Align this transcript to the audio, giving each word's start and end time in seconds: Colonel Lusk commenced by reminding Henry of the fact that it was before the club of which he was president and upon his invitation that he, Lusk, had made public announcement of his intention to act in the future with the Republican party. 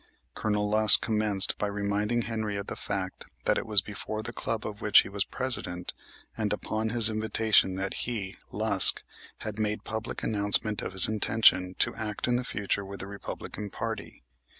Colonel 0.33 0.67
Lusk 0.67 0.99
commenced 1.01 1.59
by 1.59 1.67
reminding 1.67 2.23
Henry 2.23 2.57
of 2.57 2.65
the 2.65 2.75
fact 2.75 3.27
that 3.45 3.59
it 3.59 3.67
was 3.67 3.81
before 3.83 4.23
the 4.23 4.33
club 4.33 4.65
of 4.65 4.81
which 4.81 5.03
he 5.03 5.09
was 5.09 5.25
president 5.25 5.93
and 6.35 6.51
upon 6.51 6.89
his 6.89 7.07
invitation 7.07 7.75
that 7.75 7.93
he, 8.09 8.35
Lusk, 8.51 9.03
had 9.41 9.59
made 9.59 9.83
public 9.83 10.23
announcement 10.23 10.81
of 10.81 10.93
his 10.93 11.07
intention 11.07 11.75
to 11.77 11.93
act 11.93 12.27
in 12.27 12.35
the 12.35 12.43
future 12.43 12.83
with 12.83 12.99
the 13.01 13.05
Republican 13.05 13.69
party. 13.69 14.23